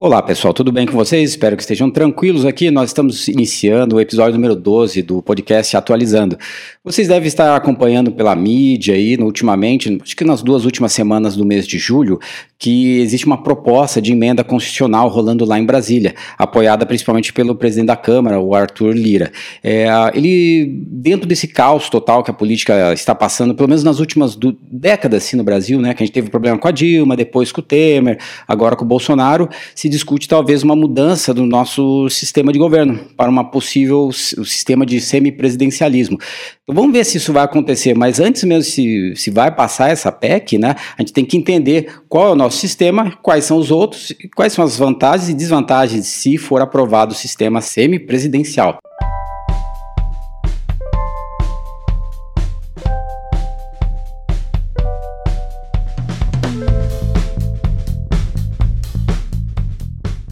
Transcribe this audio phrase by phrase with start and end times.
[0.00, 1.30] Olá pessoal, tudo bem com vocês?
[1.30, 2.70] Espero que estejam tranquilos aqui.
[2.70, 6.38] Nós estamos iniciando o episódio número 12 do podcast Atualizando.
[6.84, 11.34] Vocês devem estar acompanhando pela mídia aí, no, ultimamente, acho que nas duas últimas semanas
[11.34, 12.20] do mês de julho,
[12.56, 17.88] que existe uma proposta de emenda constitucional rolando lá em Brasília, apoiada principalmente pelo presidente
[17.88, 19.32] da Câmara, o Arthur Lira.
[19.64, 24.36] É, ele, dentro desse caos total que a política está passando, pelo menos nas últimas
[24.36, 27.50] do, décadas assim, no Brasil, né, que a gente teve problema com a Dilma, depois
[27.50, 32.52] com o Temer, agora com o Bolsonaro, se discute talvez uma mudança do nosso sistema
[32.52, 36.18] de governo para uma possível sistema de semipresidencialismo.
[36.62, 40.12] Então vamos ver se isso vai acontecer, mas antes mesmo se, se vai passar essa
[40.12, 43.70] PEC, né, a gente tem que entender qual é o nosso sistema, quais são os
[43.70, 48.78] outros, quais são as vantagens e desvantagens se for aprovado o sistema semipresidencial.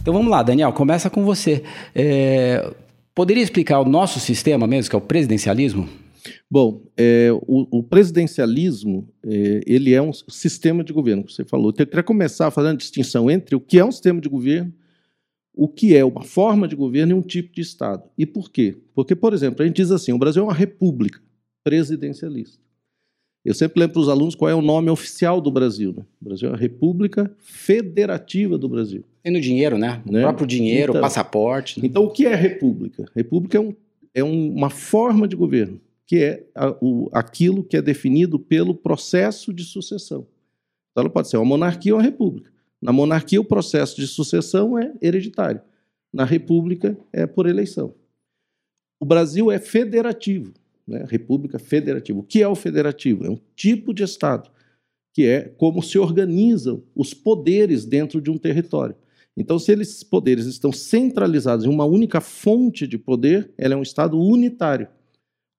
[0.07, 1.65] Então vamos lá, Daniel, começa com você.
[1.93, 2.73] É,
[3.13, 5.89] poderia explicar o nosso sistema mesmo, que é o presidencialismo?
[6.49, 11.73] Bom, é, o, o, presidencialismo é, ele é um sistema de governo, que você falou.
[11.77, 14.73] Eu queria começar fazendo a distinção entre o que é um sistema de governo,
[15.53, 18.03] o que é uma forma de governo e um tipo de Estado.
[18.17, 18.77] E por quê?
[18.95, 21.19] Porque, por exemplo, a gente diz assim, o Brasil é uma república
[21.65, 22.61] presidencialista.
[23.43, 25.93] Eu sempre lembro para os alunos qual é o nome oficial do Brasil.
[25.95, 26.05] Né?
[26.21, 29.03] O Brasil é a República Federativa do Brasil.
[29.27, 30.01] Tem no dinheiro, né?
[30.05, 30.21] O né?
[30.21, 31.79] próprio dinheiro, então, passaporte.
[31.83, 33.05] Então, o que é república?
[33.13, 33.75] República é, um,
[34.13, 38.73] é um, uma forma de governo, que é a, o, aquilo que é definido pelo
[38.73, 40.27] processo de sucessão.
[40.91, 42.49] Então, ela pode ser uma monarquia ou uma república.
[42.81, 45.59] Na monarquia, o processo de sucessão é hereditário.
[46.13, 47.93] Na república, é por eleição.
[48.99, 50.53] O Brasil é federativo
[50.87, 51.05] né?
[51.09, 52.17] República Federativa.
[52.17, 53.25] O que é o federativo?
[53.25, 54.49] É um tipo de Estado,
[55.13, 58.95] que é como se organizam os poderes dentro de um território.
[59.37, 63.83] Então, se esses poderes estão centralizados em uma única fonte de poder, ela é um
[63.83, 64.87] Estado unitário,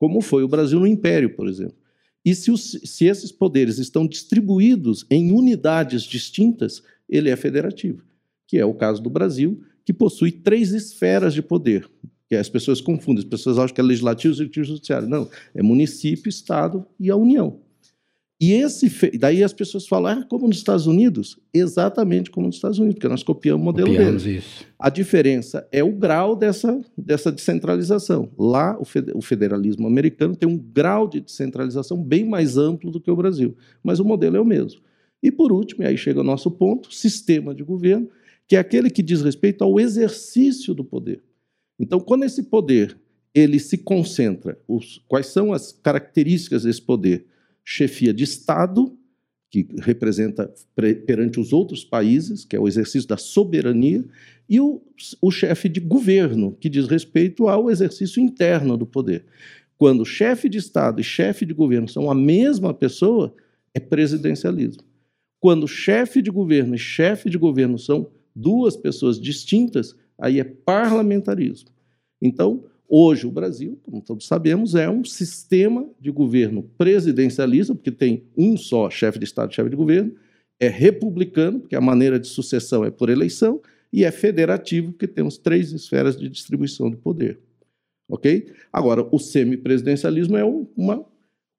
[0.01, 1.77] como foi o Brasil no Império, por exemplo.
[2.25, 8.03] E se, os, se esses poderes estão distribuídos em unidades distintas, ele é federativo,
[8.49, 11.89] que é o caso do Brasil, que possui três esferas de poder:
[12.28, 15.09] que as pessoas confundem, as pessoas acham que é legislativo, executivo e judiciário.
[15.09, 17.60] Não, é município, estado e a União.
[18.41, 18.88] E esse,
[19.19, 21.41] daí as pessoas falam, ah, como nos Estados Unidos?
[21.53, 24.44] Exatamente como nos Estados Unidos, porque nós copiamos o modelo Copiamos deles.
[24.44, 24.66] Isso.
[24.78, 28.31] A diferença é o grau dessa, dessa descentralização.
[28.38, 28.78] Lá,
[29.15, 33.56] o federalismo americano tem um grau de descentralização bem mais amplo do que o Brasil,
[33.82, 34.81] mas o modelo é o mesmo.
[35.21, 38.09] E por último, e aí chega o nosso ponto, sistema de governo,
[38.47, 41.22] que é aquele que diz respeito ao exercício do poder.
[41.78, 42.97] Então, quando esse poder
[43.34, 47.27] ele se concentra, os, quais são as características desse poder?
[47.71, 48.97] Chefia de Estado,
[49.51, 50.51] que representa
[51.06, 54.03] perante os outros países, que é o exercício da soberania,
[54.49, 54.81] e o,
[55.21, 59.27] o chefe de governo, que diz respeito ao exercício interno do poder.
[59.77, 63.34] Quando chefe de Estado e chefe de governo são a mesma pessoa,
[63.75, 64.83] é presidencialismo.
[65.39, 71.69] Quando chefe de governo e chefe de governo são duas pessoas distintas, aí é parlamentarismo.
[72.19, 78.25] Então, hoje o Brasil, como todos sabemos, é um sistema de governo presidencialista, porque tem
[78.37, 80.12] um só chefe de Estado e chefe de governo,
[80.59, 83.60] é republicano, porque a maneira de sucessão é por eleição,
[83.93, 87.38] e é federativo, porque temos três esferas de distribuição do poder.
[88.09, 88.50] Ok?
[88.72, 91.04] Agora, o semipresidencialismo é uma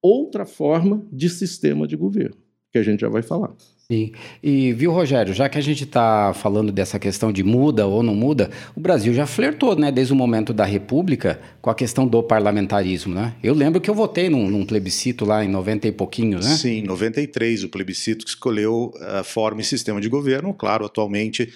[0.02, 2.38] outra forma de sistema de governo,
[2.72, 3.52] que a gente já vai falar.
[3.92, 4.12] Sim.
[4.44, 8.14] E viu, Rogério, já que a gente está falando dessa questão de muda ou não
[8.14, 12.22] muda, o Brasil já flertou, né, desde o momento da República, com a questão do
[12.22, 13.34] parlamentarismo, né?
[13.42, 16.56] Eu lembro que eu votei num, num plebiscito lá em 90 e pouquinho, né?
[16.56, 21.52] Sim, 93, o plebiscito que escolheu a forma e sistema de governo, claro, atualmente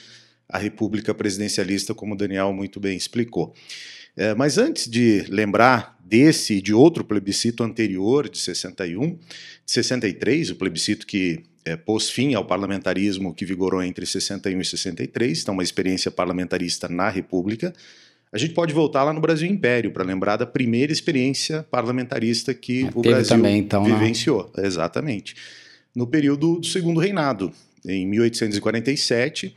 [0.49, 3.53] a República Presidencialista, como o Daniel muito bem explicou.
[4.15, 9.15] É, mas antes de lembrar desse e de outro plebiscito anterior, de 61,
[9.65, 14.65] de 63, o plebiscito que é, pôs fim ao parlamentarismo que vigorou entre 61 e
[14.65, 17.73] 63, então uma experiência parlamentarista na República.
[18.31, 22.89] A gente pode voltar lá no Brasil Império para lembrar da primeira experiência parlamentarista que
[22.93, 23.93] o Brasil também, então, né?
[23.93, 24.51] vivenciou.
[24.57, 24.65] Não.
[24.65, 25.35] Exatamente.
[25.95, 27.51] No período do Segundo Reinado,
[27.85, 29.55] em 1847,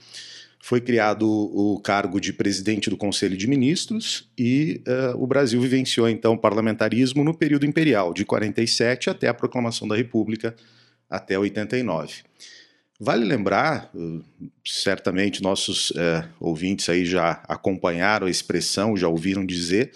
[0.66, 6.08] foi criado o cargo de presidente do Conselho de Ministros e uh, o Brasil vivenciou
[6.08, 10.56] então o parlamentarismo no período imperial, de 47 até a proclamação da República
[11.08, 12.14] até 89.
[12.98, 13.92] Vale lembrar,
[14.64, 19.92] certamente nossos é, ouvintes aí já acompanharam a expressão, já ouviram dizer,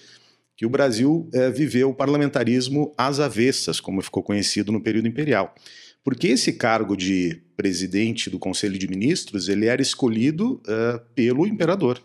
[0.57, 5.53] que o Brasil viveu o parlamentarismo às avessas, como ficou conhecido no período imperial.
[6.03, 12.03] Porque esse cargo de presidente do Conselho de Ministros ele era escolhido uh, pelo imperador.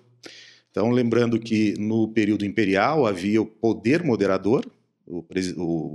[0.70, 4.66] Então, lembrando que no período imperial havia o poder moderador,
[5.08, 5.24] o,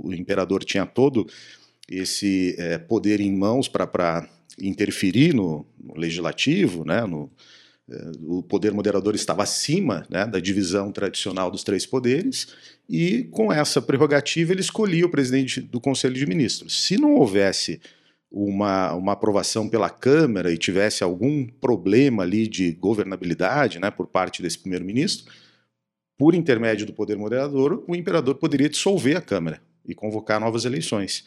[0.07, 1.27] o, imperador tinha todo
[1.87, 2.57] esse
[2.87, 4.27] poder em mãos para
[4.59, 7.29] interferir no, no, legislativo, né, no,
[8.23, 12.47] o poder moderador estava acima né, da divisão tradicional dos três poderes,
[12.89, 16.83] e com essa prerrogativa ele escolhia o presidente do Conselho de Ministros.
[16.83, 17.81] Se não houvesse
[18.31, 24.41] uma, uma aprovação pela Câmara e tivesse algum problema ali de governabilidade né, por parte
[24.41, 25.31] desse primeiro-ministro,
[26.17, 31.25] por intermédio do poder moderador, o imperador poderia dissolver a Câmara e convocar novas eleições.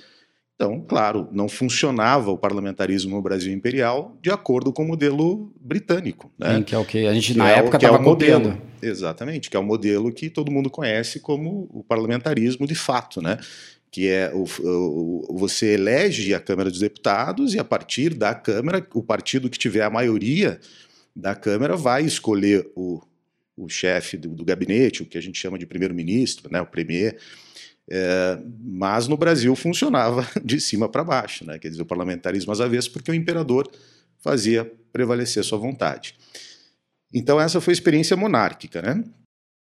[0.54, 6.32] Então, claro, não funcionava o parlamentarismo no Brasil imperial de acordo com o modelo britânico.
[6.38, 6.56] Né?
[6.56, 8.50] Sim, que é o que a gente que na é época estava é copiando.
[8.50, 13.20] Modelo, exatamente, que é o modelo que todo mundo conhece como o parlamentarismo de fato,
[13.20, 13.38] né?
[13.90, 18.84] que é o, o, você elege a Câmara dos Deputados e a partir da Câmara,
[18.92, 20.58] o partido que tiver a maioria
[21.14, 23.00] da Câmara vai escolher o,
[23.56, 27.16] o chefe do, do gabinete, o que a gente chama de primeiro-ministro, né, o premier.
[27.90, 32.60] É, mas no Brasil funcionava de cima para baixo, né, quer dizer, o parlamentarismo às
[32.60, 33.70] avessas, porque o imperador
[34.18, 36.14] fazia prevalecer sua vontade.
[37.12, 39.04] Então essa foi a experiência monárquica, né?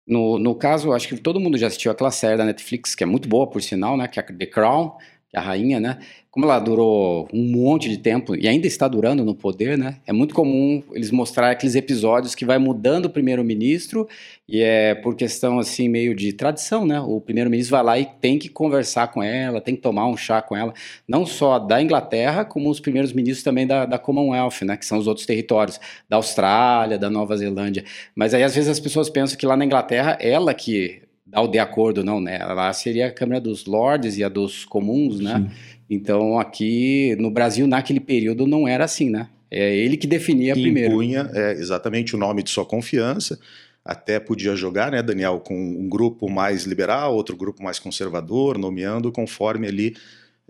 [0.09, 3.07] No, no caso, acho que todo mundo já assistiu aquela série da Netflix, que é
[3.07, 4.07] muito boa, por sinal, né?
[4.07, 4.97] Que é The Crown,
[5.35, 5.99] a rainha, né?
[6.37, 9.97] como ela durou um monte de tempo e ainda está durando no poder, né?
[10.07, 14.07] É muito comum eles mostrar aqueles episódios que vai mudando o primeiro-ministro
[14.47, 17.01] e é por questão assim meio de tradição, né?
[17.01, 20.43] O primeiro-ministro vai lá e tem que conversar com ela, tem que tomar um chá
[20.43, 20.75] com ela,
[21.09, 24.77] não só da Inglaterra, como os primeiros ministros também da, da Commonwealth, né?
[24.77, 27.83] Que são os outros territórios da Austrália, da Nova Zelândia.
[28.15, 31.49] Mas aí às vezes as pessoas pensam que lá na Inglaterra ela que dá o
[31.49, 32.39] de acordo, não, né?
[32.39, 35.39] Lá seria a Câmara dos Lordes e a dos Comuns, né?
[35.39, 35.57] Sim.
[35.89, 39.29] Então, aqui no Brasil, naquele período, não era assim, né?
[39.51, 40.93] É ele que definia que primeiro.
[40.93, 43.39] Impunha é, exatamente o nome de sua confiança.
[43.85, 49.13] Até podia jogar, né, Daniel, com um grupo mais liberal, outro grupo mais conservador, nomeando
[49.13, 49.95] conforme ali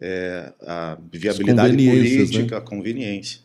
[0.01, 2.57] é, a viabilidade política, né?
[2.57, 3.41] a conveniência.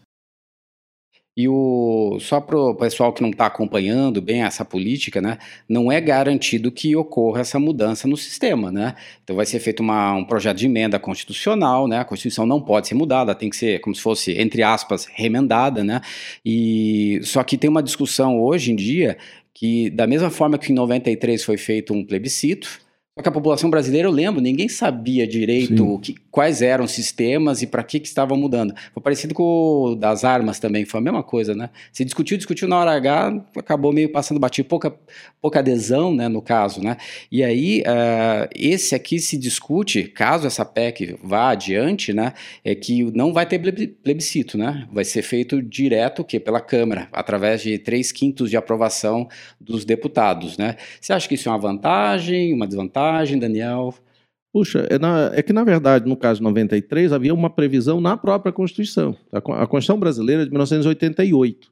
[1.36, 5.38] E o, só para o pessoal que não está acompanhando bem essa política, né,
[5.68, 8.70] não é garantido que ocorra essa mudança no sistema.
[8.70, 8.96] Né?
[9.24, 12.00] Então vai ser feito uma, um projeto de emenda constitucional, né?
[12.00, 15.84] a Constituição não pode ser mudada, tem que ser como se fosse, entre aspas, remendada.
[15.84, 16.02] Né?
[16.46, 19.18] E, só que tem uma discussão hoje em dia
[19.54, 22.82] que, da mesma forma que em 93 foi feito um plebiscito,
[23.18, 27.62] só que a população brasileira, eu lembro, ninguém sabia direito que, quais eram os sistemas
[27.62, 28.74] e para que, que estavam mudando.
[28.94, 31.70] Foi parecido com o das armas também, foi a mesma coisa, né?
[31.92, 34.96] Se discutiu, discutiu na hora H, acabou meio passando batido, pouca,
[35.42, 36.98] pouca adesão, né, no caso, né?
[37.32, 43.04] E aí, uh, esse aqui se discute, caso essa PEC vá adiante, né, é que
[43.12, 43.60] não vai ter
[44.04, 44.88] plebiscito, né?
[44.92, 49.28] Vai ser feito direto, que pela Câmara, através de três quintos de aprovação
[49.60, 50.76] dos deputados, né?
[51.00, 52.92] Você acha que isso é uma vantagem, uma desvantagem?
[52.92, 53.94] vantagem, Daniel?
[54.54, 58.52] Puxa, é, na, é, que na verdade, no caso 93, havia uma previsão na própria
[58.52, 59.16] Constituição.
[59.32, 61.72] A, a Constituição brasileira é de 1988.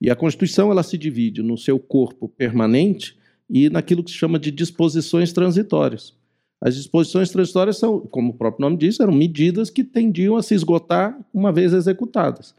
[0.00, 3.16] E a Constituição ela se divide no seu corpo permanente
[3.48, 6.12] e naquilo que se chama de disposições transitórias.
[6.60, 10.54] As disposições transitórias são, como o próprio nome diz, eram medidas que tendiam a se
[10.54, 12.54] esgotar uma vez executadas.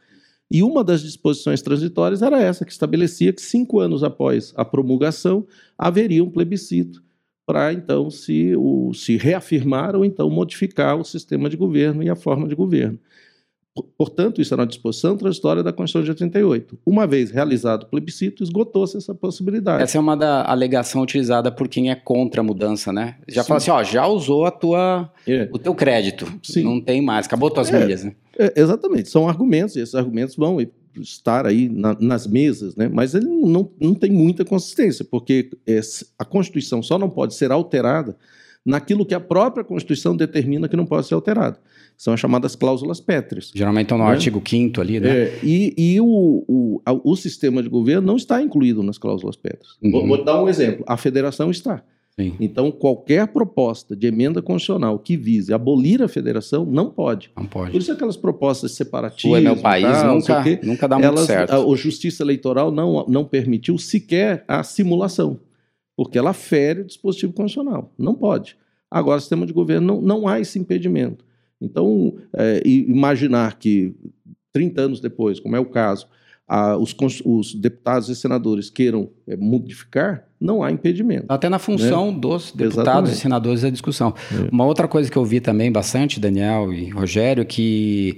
[0.50, 5.46] E uma das disposições transitórias era essa, que estabelecia que cinco anos após a promulgação
[5.78, 7.04] haveria um plebiscito
[7.52, 12.16] para então se, o, se reafirmar ou então modificar o sistema de governo e a
[12.16, 12.98] forma de governo.
[13.98, 16.78] Portanto, isso era uma disposição transitória da Constituição de 88.
[16.86, 19.82] Uma vez realizado o plebiscito, esgotou-se essa possibilidade.
[19.82, 23.16] Essa é uma da alegação utilizada por quem é contra a mudança, né?
[23.30, 23.48] Já Sim.
[23.48, 25.48] fala assim, ó, já usou a tua, é.
[25.54, 26.64] o teu crédito, Sim.
[26.64, 28.14] não tem mais, acabou tuas é, milhas, né?
[28.38, 30.60] É, exatamente, são argumentos, e esses argumentos vão
[31.00, 32.90] estar aí na, nas mesas, né?
[32.92, 35.50] mas ele não, não tem muita consistência, porque
[36.20, 38.18] a Constituição só não pode ser alterada
[38.66, 41.58] naquilo que a própria Constituição determina que não pode ser alterado.
[42.02, 43.52] São as chamadas cláusulas pétreas.
[43.54, 44.10] Geralmente estão no né?
[44.10, 45.08] artigo 5 ali, né?
[45.08, 49.78] É, e e o, o, o sistema de governo não está incluído nas cláusulas pétreas.
[49.80, 49.92] Uhum.
[49.92, 50.84] Vou, vou dar um exemplo.
[50.88, 51.84] A federação está.
[52.20, 52.34] Sim.
[52.40, 57.30] Então, qualquer proposta de emenda constitucional que vise abolir a federação não pode.
[57.38, 57.70] Não pode.
[57.70, 59.40] Por isso aquelas propostas separatistas.
[59.40, 61.52] É meu país tal, nunca, quê, nunca dá muito elas, certo.
[61.52, 65.40] A, a Justiça Eleitoral não, não permitiu sequer a simulação,
[65.96, 67.94] porque ela fere o dispositivo constitucional.
[67.96, 68.58] Não pode.
[68.90, 71.30] Agora, o sistema de governo não, não há esse impedimento.
[71.62, 73.96] Então, é, imaginar que
[74.52, 76.08] 30 anos depois, como é o caso,
[76.48, 81.26] a, os, os, deputados e senadores queiram é, modificar, não há impedimento.
[81.30, 82.20] Até na função né?
[82.20, 83.14] dos deputados Exatamente.
[83.14, 84.14] e senadores a discussão.
[84.32, 84.50] É.
[84.52, 88.18] Uma outra coisa que eu vi também bastante, Daniel e Rogério, que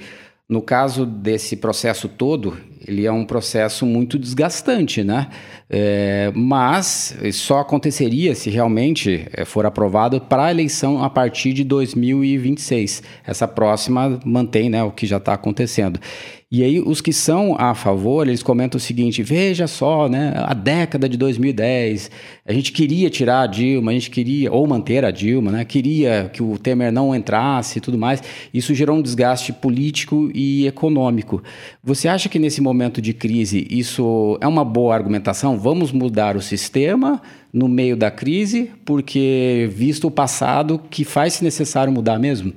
[0.49, 5.29] no caso desse processo todo, ele é um processo muito desgastante, né?
[5.69, 11.63] É, mas só aconteceria se realmente é, for aprovado para a eleição a partir de
[11.63, 13.01] 2026.
[13.25, 15.99] Essa próxima mantém né, o que já está acontecendo.
[16.55, 20.53] E aí os que são a favor, eles comentam o seguinte: veja só, né, a
[20.53, 22.11] década de 2010,
[22.45, 26.29] a gente queria tirar a Dilma, a gente queria ou manter a Dilma, né, queria
[26.31, 28.21] que o Temer não entrasse e tudo mais.
[28.53, 31.41] Isso gerou um desgaste político e econômico.
[31.83, 35.57] Você acha que nesse momento de crise isso é uma boa argumentação?
[35.57, 37.19] Vamos mudar o sistema
[37.51, 42.53] no meio da crise, porque visto o passado, que faz-se necessário mudar mesmo?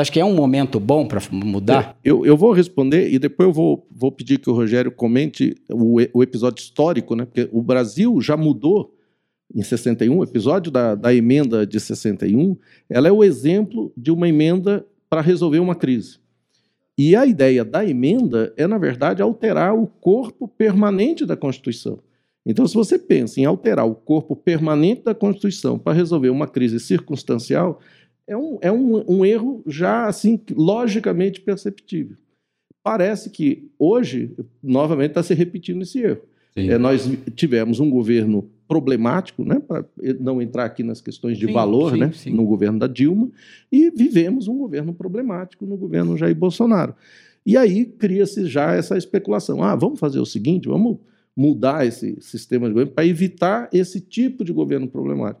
[0.00, 1.98] Acha que é um momento bom para mudar?
[2.04, 5.96] Eu, eu vou responder e depois eu vou, vou pedir que o Rogério comente o,
[6.12, 7.24] o episódio histórico, né?
[7.24, 8.94] Porque o Brasil já mudou
[9.52, 12.56] em 61, o episódio da, da emenda de 61,
[12.88, 16.18] ela é o exemplo de uma emenda para resolver uma crise.
[16.96, 21.98] E a ideia da emenda é, na verdade, alterar o corpo permanente da Constituição.
[22.46, 26.78] Então, se você pensa em alterar o corpo permanente da Constituição para resolver uma crise
[26.78, 27.80] circunstancial,
[28.28, 32.16] é um, é um, um erro já assim logicamente perceptível.
[32.84, 36.20] Parece que hoje, novamente, está se repetindo esse erro.
[36.54, 39.84] É, nós tivemos um governo problemático, né, para
[40.20, 42.30] não entrar aqui nas questões de sim, valor, sim, né, sim.
[42.30, 43.30] no governo da Dilma,
[43.70, 46.94] e vivemos um governo problemático no governo Jair Bolsonaro.
[47.46, 49.62] E aí cria-se já essa especulação.
[49.62, 50.98] Ah, vamos fazer o seguinte, vamos
[51.34, 55.40] mudar esse sistema de governo para evitar esse tipo de governo problemático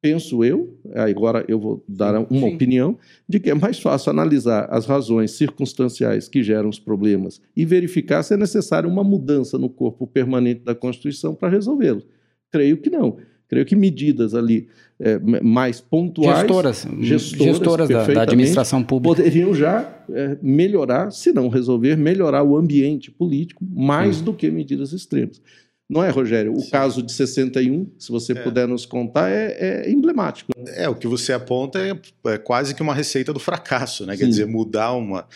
[0.00, 2.54] penso eu, agora eu vou dar uma Sim.
[2.54, 7.64] opinião, de que é mais fácil analisar as razões circunstanciais que geram os problemas e
[7.64, 12.06] verificar se é necessária uma mudança no corpo permanente da Constituição para resolvê-los.
[12.50, 13.18] Creio que não.
[13.46, 19.52] Creio que medidas ali é, mais pontuais, gestoras, gestoras, gestoras da, da, administração pública, poderiam
[19.52, 25.42] já é, melhorar, se não resolver, melhorar o ambiente político mais do que medidas extremas.
[25.90, 26.52] Não é, Rogério?
[26.52, 26.70] O Sim.
[26.70, 28.36] caso de 61, se você é.
[28.36, 30.52] puder nos contar, é, é, emblemático.
[30.68, 31.98] É, o que você aponta é,
[32.30, 34.12] é, quase que uma receita do fracasso, né?
[34.12, 34.20] Sim.
[34.20, 35.26] Quer dizer, mudar uma,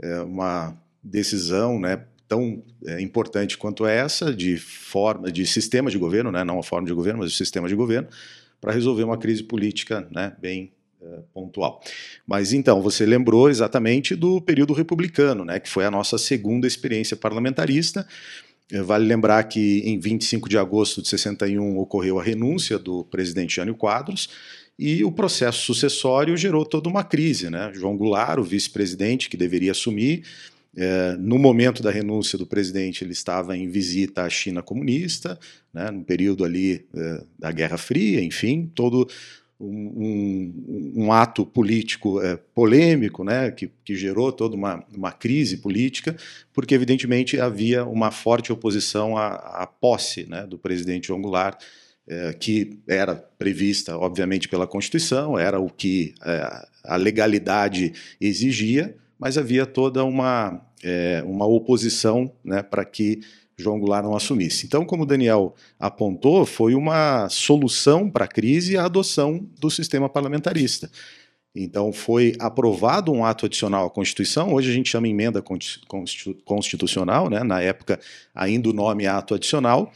[0.00, 6.30] é, uma decisão né, tão é, importante quanto essa, de forma, de sistema de governo,
[6.30, 6.44] né?
[6.44, 8.06] não a forma de governo, mas o sistema de governo,
[8.60, 11.82] para resolver uma crise política né, bem é, pontual.
[12.24, 17.16] Mas então, você lembrou exatamente do período republicano, né, que foi a nossa segunda experiência
[17.16, 18.06] parlamentarista,
[18.84, 23.74] vale lembrar que em 25 de agosto de 61 ocorreu a renúncia do presidente Jânio
[23.74, 24.28] Quadros
[24.78, 27.50] e o processo sucessório gerou toda uma crise.
[27.50, 27.70] Né?
[27.74, 30.24] João Goulart, o vice-presidente que deveria assumir,
[30.76, 35.38] é, no momento da renúncia do presidente, ele estava em visita à China comunista,
[35.72, 39.08] né, no período ali é, da Guerra Fria, enfim, todo
[39.60, 46.16] um, um, ato político é, polêmico, né, que, que gerou toda uma, uma crise política,
[46.52, 49.28] porque evidentemente havia uma forte oposição à,
[49.62, 51.62] à posse né, do presidente João Goulart,
[52.06, 59.38] é, que era prevista, obviamente, pela Constituição, era o que é, a legalidade exigia, mas
[59.38, 63.20] havia toda uma, é, uma oposição né, para que
[63.56, 64.66] João Goulart não assumisse.
[64.66, 70.08] Então, como o Daniel apontou, foi uma solução para a crise a adoção do sistema
[70.08, 70.90] parlamentarista.
[71.54, 75.42] Então, foi aprovado um ato adicional à Constituição, hoje a gente chama emenda
[76.44, 77.44] constitucional, né?
[77.44, 78.00] na época
[78.34, 79.92] ainda o nome é ato adicional,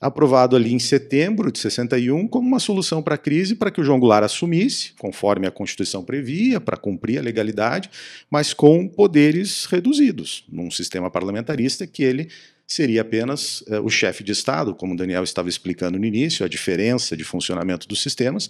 [0.00, 3.84] aprovado ali em setembro de 61 como uma solução para a crise, para que o
[3.84, 7.90] João Goulart assumisse, conforme a Constituição previa, para cumprir a legalidade,
[8.30, 12.28] mas com poderes reduzidos, num sistema parlamentarista que ele
[12.66, 16.48] seria apenas uh, o chefe de Estado, como o Daniel estava explicando no início, a
[16.48, 18.48] diferença de funcionamento dos sistemas,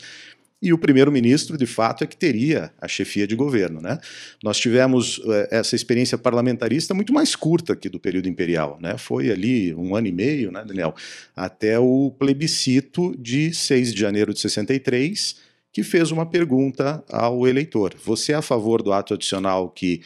[0.63, 3.81] e o primeiro-ministro, de fato, é que teria a chefia de governo.
[3.81, 3.99] Né?
[4.45, 8.79] Nós tivemos uh, essa experiência parlamentarista muito mais curta que do período imperial.
[8.81, 8.97] Né?
[8.97, 10.95] Foi ali um ano e meio, né, Daniel,
[11.35, 15.37] até o plebiscito de 6 de janeiro de 63,
[15.73, 17.95] que fez uma pergunta ao eleitor.
[18.05, 20.03] Você é a favor do ato adicional que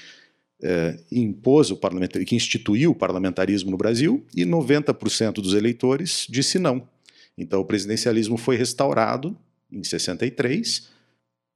[0.63, 6.59] é, impôs o parlamentarismo, que instituiu o parlamentarismo no Brasil, e 90% dos eleitores disse
[6.59, 6.87] não.
[7.37, 9.37] Então o presidencialismo foi restaurado
[9.71, 10.89] em 63,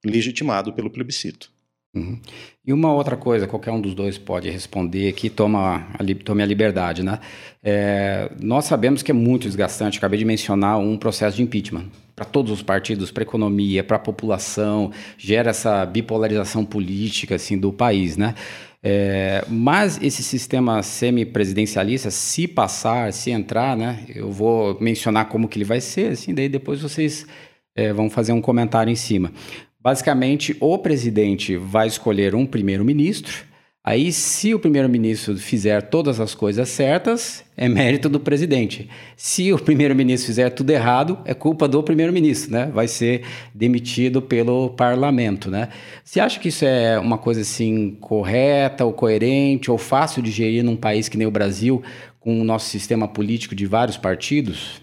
[0.05, 1.51] legitimado pelo plebiscito.
[1.93, 2.17] Uhum.
[2.65, 6.45] E uma outra coisa, qualquer um dos dois pode responder aqui, toma a, tome a
[6.45, 7.19] liberdade, né?
[7.61, 12.23] É, nós sabemos que é muito desgastante, acabei de mencionar um processo de impeachment para
[12.23, 17.73] todos os partidos, para a economia, para a população, gera essa bipolarização política assim do
[17.73, 18.35] país, né?
[18.83, 25.57] É, mas esse sistema semipresidencialista, se passar, se entrar, né, eu vou mencionar como que
[25.57, 27.27] ele vai ser, assim, daí depois vocês
[27.75, 29.31] é, vão fazer um comentário em cima.
[29.79, 33.45] Basicamente, o presidente vai escolher um primeiro-ministro,
[33.83, 38.87] Aí, se o primeiro-ministro fizer todas as coisas certas, é mérito do presidente.
[39.17, 42.69] Se o primeiro-ministro fizer tudo errado, é culpa do primeiro-ministro, né?
[42.71, 43.23] Vai ser
[43.55, 45.69] demitido pelo parlamento, né?
[46.03, 50.63] Você acha que isso é uma coisa assim correta ou coerente ou fácil de gerir
[50.63, 51.81] num país que nem o Brasil,
[52.19, 54.79] com o nosso sistema político de vários partidos?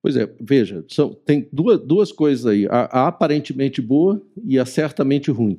[0.00, 4.64] Pois é, veja, são, tem duas, duas coisas aí, a, a aparentemente boa e a
[4.64, 5.58] certamente ruim.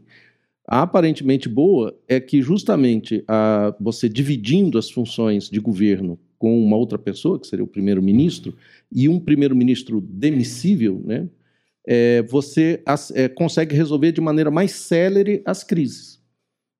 [0.67, 6.99] Aparentemente boa é que justamente a, você dividindo as funções de governo com uma outra
[6.99, 8.53] pessoa, que seria o primeiro-ministro,
[8.91, 11.29] e um primeiro-ministro demissível, né,
[11.85, 16.21] é, você as, é, consegue resolver de maneira mais célere as crises,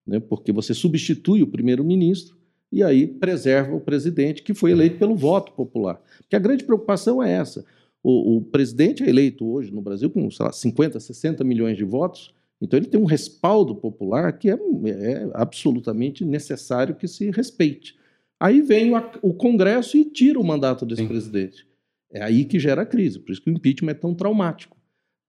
[0.05, 2.35] né, porque você substitui o primeiro-ministro
[2.69, 6.01] e aí preserva o presidente que foi eleito pelo voto popular.
[6.17, 7.65] Porque a grande preocupação é essa.
[8.03, 11.85] O, o presidente é eleito hoje no Brasil com sei lá, 50, 60 milhões de
[11.85, 17.95] votos, então ele tem um respaldo popular que é, é absolutamente necessário que se respeite.
[18.39, 21.07] Aí vem o, o Congresso e tira o mandato desse Sim.
[21.07, 21.67] presidente.
[22.11, 24.77] É aí que gera a crise, por isso que o impeachment é tão traumático.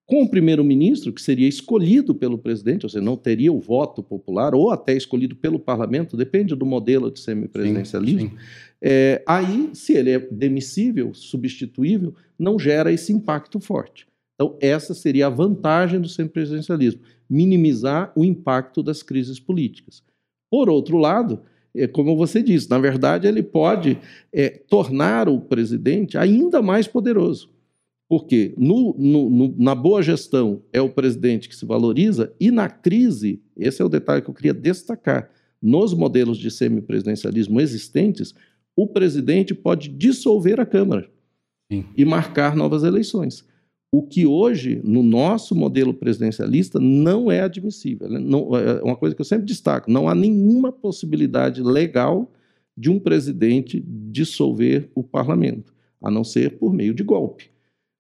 [0.07, 4.55] Com o primeiro-ministro, que seria escolhido pelo presidente, ou seja, não teria o voto popular,
[4.55, 8.33] ou até escolhido pelo parlamento, depende do modelo de semipresidencialismo,
[8.81, 14.07] é, aí, se ele é demissível, substituível, não gera esse impacto forte.
[14.39, 20.01] Então, essa seria a vantagem do semipresidencialismo minimizar o impacto das crises políticas.
[20.49, 21.41] Por outro lado,
[21.75, 23.99] é, como você disse, na verdade, ele pode
[24.33, 27.51] é, tornar o presidente ainda mais poderoso.
[28.09, 32.71] Porque no, no, no, na boa gestão é o presidente que se valoriza, e na
[32.71, 35.31] crise, esse é o detalhe que eu queria destacar,
[35.61, 38.35] nos modelos de semipresidencialismo existentes,
[38.75, 41.11] o presidente pode dissolver a Câmara
[41.71, 41.85] Sim.
[41.97, 43.45] e marcar novas eleições.
[43.91, 48.09] O que hoje, no nosso modelo presidencialista, não é admissível.
[48.09, 48.19] Né?
[48.19, 52.31] Não, é uma coisa que eu sempre destaco: não há nenhuma possibilidade legal
[52.77, 57.51] de um presidente dissolver o parlamento, a não ser por meio de golpe.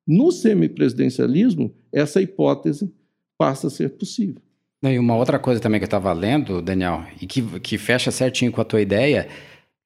[0.07, 2.93] No semipresidencialismo, essa hipótese
[3.37, 4.41] passa a ser possível.
[4.83, 8.53] E uma outra coisa também que eu estava lendo, Daniel, e que, que fecha certinho
[8.53, 9.29] com a tua ideia,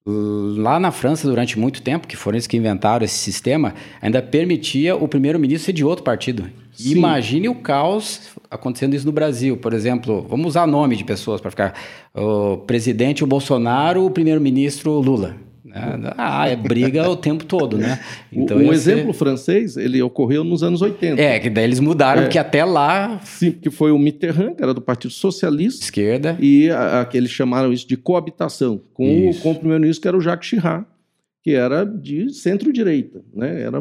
[0.04, 4.96] Lá na França, durante muito tempo, que foram eles que inventaram esse sistema, ainda permitia
[4.96, 6.50] o primeiro-ministro ser de outro partido.
[6.72, 6.92] Sim.
[6.92, 9.56] Imagine o caos acontecendo isso no Brasil.
[9.56, 11.74] Por exemplo, vamos usar nome de pessoas para ficar.
[12.14, 15.36] O presidente o Bolsonaro, o primeiro-ministro Lula.
[15.72, 16.12] Né?
[16.18, 17.98] Ah, é briga o tempo todo, né?
[18.32, 19.18] Então, o exemplo ser...
[19.18, 21.20] francês, ele ocorreu nos anos 80.
[21.20, 22.24] É, que daí eles mudaram, é.
[22.24, 23.20] porque até lá...
[23.24, 25.84] Sim, porque foi o Mitterrand, que era do Partido Socialista.
[25.84, 26.36] Esquerda.
[26.40, 30.16] E a, a, eles chamaram isso de coabitação, com, o, com o primeiro-ministro, que era
[30.16, 30.86] o Jacques Chirac,
[31.42, 33.62] que era de centro-direita, né?
[33.62, 33.78] Era,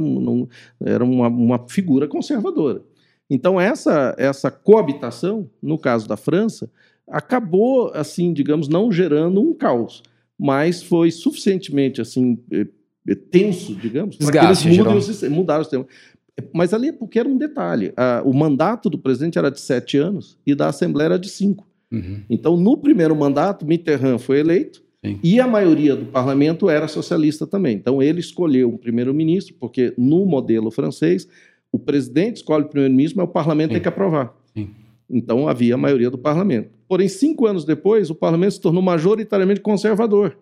[0.85, 2.81] era uma, uma figura conservadora.
[3.29, 6.69] Então, essa, essa coabitação, no caso da França,
[7.09, 10.03] acabou, assim, digamos, não gerando um caos
[10.41, 12.65] mas foi suficientemente assim eh,
[13.07, 15.85] eh, tenso, digamos, para que eles mudem o sistema, mudaram o sistema.
[16.51, 17.93] Mas ali é porque era um detalhe.
[18.25, 21.67] o mandato do presidente era de sete anos e da Assembleia era de cinco.
[21.91, 22.21] Uhum.
[22.27, 25.19] Então, no primeiro mandato, Mitterrand foi eleito Sim.
[25.21, 27.75] e a maioria do parlamento era socialista também.
[27.75, 31.27] Então, ele escolheu um primeiro-ministro, porque no modelo francês,
[31.71, 33.73] o presidente escolhe o primeiro-ministro, mas o parlamento Sim.
[33.73, 34.33] tem que aprovar.
[34.55, 34.69] Sim.
[35.07, 36.71] Então, havia a maioria do parlamento.
[36.91, 40.37] Porém, cinco anos depois, o parlamento se tornou majoritariamente conservador.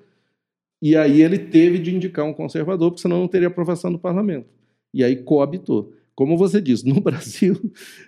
[0.81, 4.47] E aí ele teve de indicar um conservador, porque senão não teria aprovação do parlamento.
[4.91, 5.93] E aí coabitou.
[6.15, 7.55] Como você diz, no Brasil,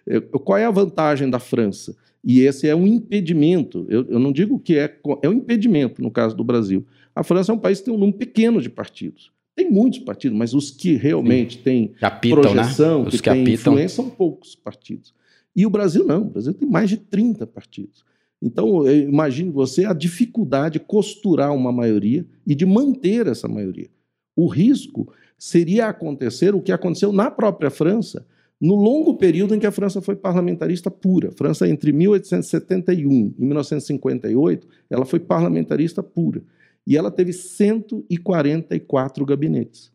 [0.08, 1.96] é, qual é a vantagem da França?
[2.24, 3.86] E esse é um impedimento.
[3.88, 6.84] Eu, eu não digo que é, é um impedimento no caso do Brasil.
[7.14, 9.32] A França é um país que tem um número pequeno de partidos.
[9.56, 11.64] Tem muitos partidos, mas os que realmente Sim.
[11.64, 12.50] têm capitam, né?
[12.54, 13.12] projeção, né?
[13.12, 15.14] que, que têm influência, são poucos partidos.
[15.56, 16.24] E o Brasil não.
[16.24, 18.10] O Brasil tem mais de 30 partidos.
[18.42, 23.90] Então, imagine você a dificuldade de costurar uma maioria e de manter essa maioria.
[24.36, 28.26] O risco seria acontecer o que aconteceu na própria França,
[28.60, 31.30] no longo período em que a França foi parlamentarista pura.
[31.30, 36.44] A França, entre 1871 e 1958, ela foi parlamentarista pura.
[36.86, 39.92] E ela teve 144 gabinetes.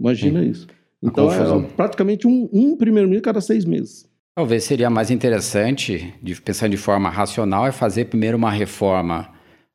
[0.00, 0.66] Imagina isso.
[1.02, 4.07] Então, é praticamente um, um primeiro-ministro cada seis meses.
[4.38, 9.28] Talvez seria mais interessante, de, pensando de forma racional, é fazer primeiro uma reforma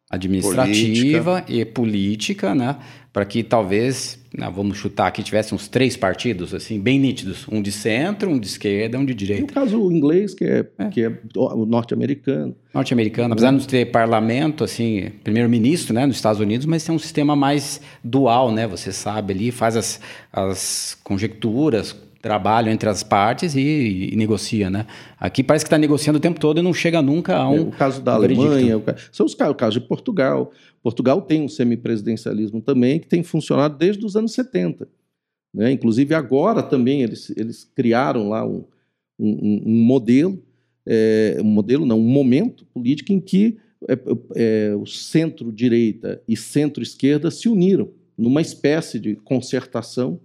[0.09, 1.53] administrativa política.
[1.53, 2.77] e política, né?
[3.11, 7.45] Para que talvez não, vamos chutar aqui, tivesse uns três partidos, assim, bem nítidos.
[7.51, 9.41] Um de centro, um de esquerda, um de direita.
[9.41, 10.87] E o caso inglês, que é, é.
[10.87, 12.55] Que é o norte-americano.
[12.73, 16.99] Norte-americano, apesar de não ter parlamento, assim, primeiro-ministro, né, nos Estados Unidos, mas tem um
[16.99, 19.99] sistema mais dual, né, você sabe ali, faz as,
[20.31, 21.93] as conjecturas,
[22.23, 24.87] trabalho entre as partes e, e negocia, né?
[25.19, 27.55] Aqui parece que está negociando o tempo todo e não chega nunca a um.
[27.57, 30.49] É, o caso da um Alemanha, o, são os casos, o caso de Portugal.
[30.81, 34.87] Portugal tem um semipresidencialismo também que tem funcionado desde os anos 70.
[35.53, 35.73] Né?
[35.73, 38.63] Inclusive agora também eles, eles criaram lá um,
[39.19, 40.41] um, um modelo,
[40.85, 43.99] é, um modelo não, um momento político em que é,
[44.35, 50.21] é, o centro-direita e centro-esquerda se uniram numa espécie de concertação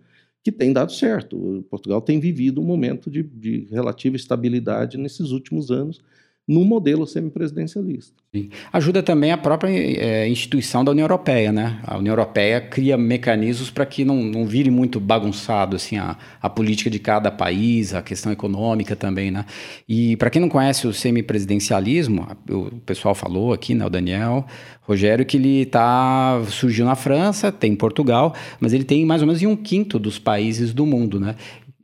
[0.50, 1.64] que tem dado certo.
[1.68, 6.00] Portugal tem vivido um momento de, de relativa estabilidade nesses últimos anos
[6.48, 8.14] no modelo semipresidencialista.
[8.34, 8.48] Sim.
[8.72, 11.78] Ajuda também a própria é, instituição da União Europeia, né?
[11.86, 16.48] A União Europeia cria mecanismos para que não, não vire muito bagunçado assim a, a
[16.48, 19.44] política de cada país, a questão econômica também, né?
[19.86, 23.84] E para quem não conhece o semipresidencialismo, o pessoal falou aqui, né?
[23.84, 24.46] O Daniel,
[24.80, 29.26] Rogério, que ele tá surgiu na França, tem em Portugal, mas ele tem mais ou
[29.26, 31.34] menos em um quinto dos países do mundo, né?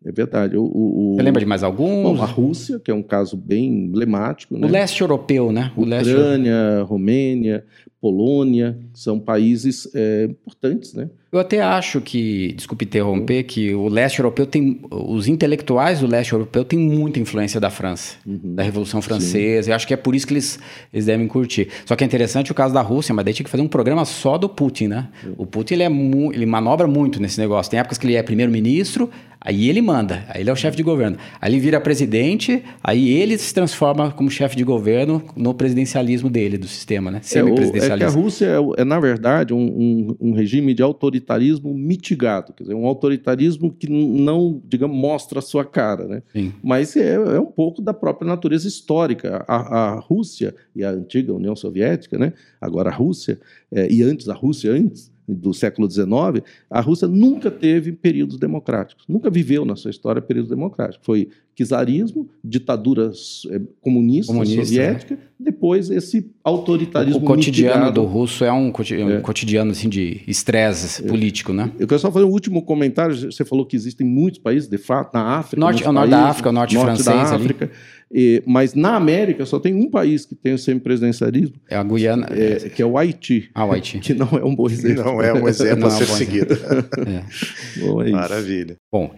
[0.05, 0.57] É verdade.
[0.57, 2.19] O, o, Você lembra de mais alguns?
[2.19, 4.57] Bom, a Rússia, que é um caso bem emblemático.
[4.57, 4.67] Né?
[4.67, 5.73] O leste europeu, né?
[5.77, 6.89] O Ucrânia, leste...
[6.89, 7.65] Romênia,
[8.01, 11.09] Polônia, são países é, importantes, né?
[11.35, 16.33] Eu até acho que, desculpe interromper, que o leste europeu tem, os intelectuais do leste
[16.33, 18.55] europeu têm muita influência da França, uhum.
[18.55, 19.65] da Revolução Francesa.
[19.65, 19.71] Sim.
[19.71, 20.61] Eu acho que é por isso que eles,
[20.93, 21.67] eles devem curtir.
[21.87, 24.05] Só que é interessante o caso da Rússia, mas daí tinha que fazer um programa
[24.05, 25.09] só do Putin, né?
[25.25, 25.35] Uhum.
[25.39, 27.69] O Putin ele, é ele manobra muito nesse negócio.
[27.69, 29.11] Tem épocas que ele é primeiro-ministro,
[29.45, 31.19] Aí ele manda, aí ele é o chefe de governo.
[31.39, 36.57] Aí ele vira presidente, aí ele se transforma como chefe de governo no presidencialismo dele,
[36.57, 37.21] do sistema, né?
[37.23, 37.93] Semi-presidencialismo.
[37.93, 41.24] É, é, que a Rússia é, é na verdade, um, um, um, regime de autoritarismo
[41.73, 46.23] mitigado, quer dizer, um autoritarismo que não, digamos, mostra a sua cara, né?
[46.33, 46.53] Sim.
[46.63, 49.45] Mas é, é um pouco da própria natureza histórica.
[49.49, 52.33] A, a Rússia e a antiga União Soviética, né?
[52.61, 53.41] Agora a Rússia,
[53.73, 56.07] é, e antes a Rússia, antes, do século XIX,
[56.69, 61.05] a Rússia nunca teve períodos democráticos, nunca viveu na sua história períodos democráticos.
[61.05, 63.13] Foi czarismo, ditadura
[63.51, 64.65] é, comunista, comunista né?
[64.65, 67.21] soviética, depois esse autoritarismo.
[67.21, 68.01] O cotidiano mitigado.
[68.01, 69.21] do russo é um, um é.
[69.21, 71.07] cotidiano assim, de estresse é.
[71.07, 71.71] político, né?
[71.79, 73.15] Eu quero só fazer um último comentário.
[73.15, 75.61] Você falou que existem muitos países, de fato, na África.
[75.61, 77.31] Norte, o norte da África, o norte, norte francês.
[77.31, 77.65] Da África.
[77.67, 77.75] Ali.
[78.17, 81.57] E, mas na América só tem um país que tem o semipresidencialismo.
[81.69, 82.29] É a Guiana.
[82.31, 83.51] É, que é o Haiti.
[83.53, 83.99] Ah, o Haiti.
[84.05, 85.03] Que não é um bom exemplo.
[85.05, 86.55] Não é um exemplo a ser seguido.
[86.55, 87.81] É.
[87.81, 88.77] Bom, é Maravilha.
[88.93, 89.13] Bom,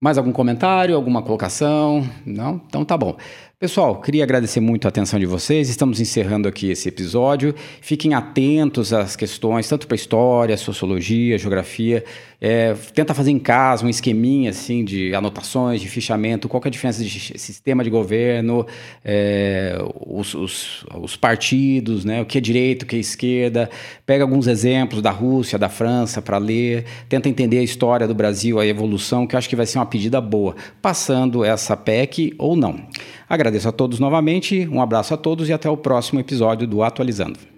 [0.00, 2.08] mais algum comentário, alguma colocação?
[2.26, 2.60] Não?
[2.66, 3.16] Então tá bom.
[3.64, 5.70] Pessoal, queria agradecer muito a atenção de vocês.
[5.70, 7.54] Estamos encerrando aqui esse episódio.
[7.80, 12.04] Fiquem atentos às questões, tanto para história, sociologia, geografia.
[12.38, 16.70] É, tenta fazer em casa um esqueminha assim de anotações, de fichamento, qual é a
[16.70, 18.66] diferença de sistema de governo,
[19.02, 23.70] é, os, os, os, partidos, né, o que é direita, o que é esquerda.
[24.04, 26.84] Pega alguns exemplos da Rússia, da França para ler.
[27.08, 29.86] Tenta entender a história do Brasil, a evolução, que eu acho que vai ser uma
[29.86, 32.78] pedida boa, passando essa PEC ou não.
[33.34, 37.53] Agradeço a todos novamente, um abraço a todos e até o próximo episódio do Atualizando.